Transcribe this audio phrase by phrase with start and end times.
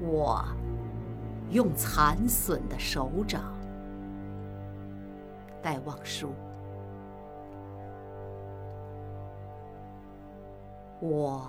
[0.00, 0.44] 我
[1.50, 3.42] 用残损的手掌，
[5.62, 6.32] 戴望舒。
[11.00, 11.48] 我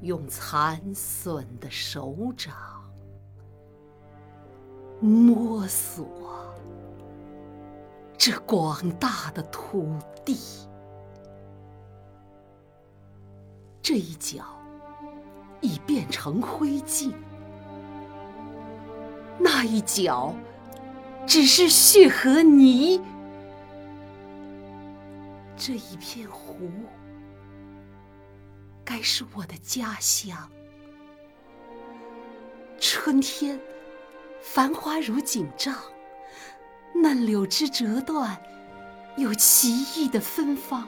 [0.00, 2.54] 用残损的手掌
[5.00, 6.06] 摸索
[8.16, 10.38] 这广大的土地，
[13.82, 14.42] 这一脚
[15.64, 17.10] 已变成灰烬，
[19.38, 20.34] 那一角
[21.26, 23.00] 只是血和泥，
[25.56, 26.70] 这一片湖。
[28.84, 30.36] 该是我的家乡。
[32.78, 33.58] 春天，
[34.42, 35.74] 繁花如锦帐，
[36.94, 38.38] 嫩柳枝折断，
[39.16, 40.86] 有奇异的芬芳。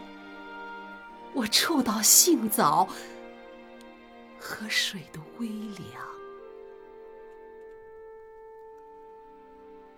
[1.33, 2.87] 我触到杏枣
[4.39, 6.05] 和水的微凉。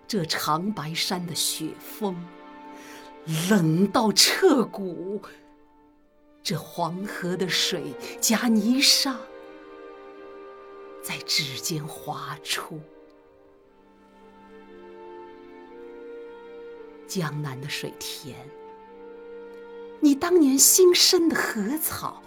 [0.07, 2.15] 这长白山的雪峰，
[3.49, 5.21] 冷到彻骨。
[6.41, 9.15] 这黄河的水夹泥沙，
[11.03, 12.79] 在指尖滑出。
[17.07, 18.35] 江南的水田，
[19.99, 22.23] 你当年新生的禾草，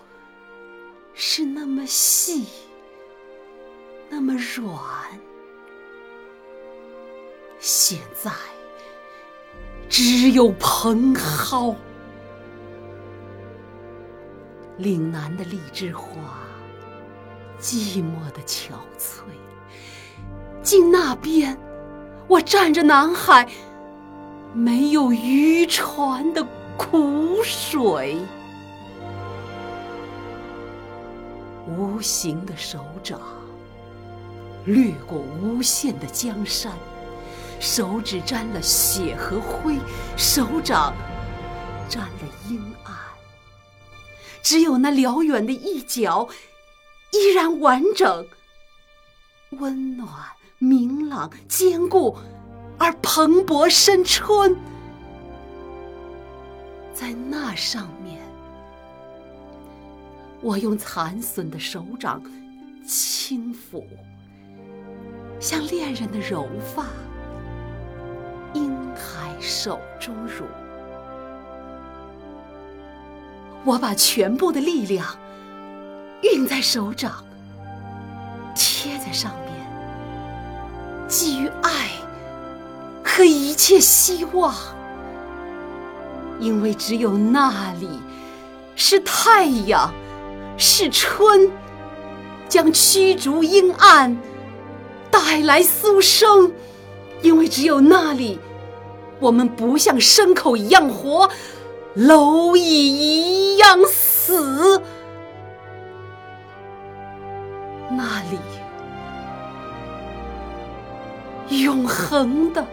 [1.15, 2.47] 是那么细，
[4.09, 4.79] 那么软，
[7.59, 8.31] 现在
[9.89, 11.77] 只有蓬蒿。
[14.79, 16.15] 岭南的荔枝花，
[17.61, 19.23] 寂寞的憔悴。
[20.63, 21.57] 竟那边，
[22.27, 23.47] 我站着南海，
[24.55, 26.45] 没有渔船的
[26.77, 28.17] 苦水。
[31.67, 33.21] 无形的手掌，
[34.65, 36.73] 掠过无限的江山，
[37.61, 39.79] 手指沾了血和灰，
[40.17, 40.95] 手掌
[41.89, 42.95] 沾了阴暗。
[44.43, 46.29] 只有那辽远的一角，
[47.13, 48.27] 依然完整、
[49.53, 50.09] 温暖、
[50.59, 52.17] 明朗、坚固
[52.77, 54.57] 而蓬勃生春。
[56.93, 58.21] 在那上面，
[60.43, 62.21] 我用残损的手掌
[62.85, 63.85] 轻抚，
[65.39, 66.87] 像恋人的柔发，
[68.53, 70.45] 婴孩手中乳。
[73.65, 75.17] 我把全部的力量
[76.23, 77.25] 运在手掌，
[78.57, 81.89] 贴在上面，寄予爱
[83.05, 84.53] 和一切希望，
[86.41, 87.89] 因为只有那里
[88.75, 89.95] 是太阳，
[90.57, 91.51] 是春，
[92.49, 94.17] 将驱逐阴暗，
[95.11, 96.53] 带来苏生，
[97.21, 98.39] 因为只有那里，
[99.19, 101.29] 我们不像牲口一样活。
[101.95, 104.81] 蝼蚁一样死，
[107.91, 108.39] 那里
[111.63, 112.67] 永恒的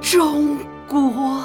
[0.00, 0.56] 中
[0.88, 1.44] 国。